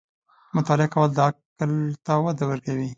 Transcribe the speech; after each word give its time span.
•مطالعه 0.55 0.87
کول، 0.93 1.09
د 1.13 1.19
عقل 1.27 1.71
ته 2.05 2.13
وده 2.25 2.43
ورکوي. 2.47 2.89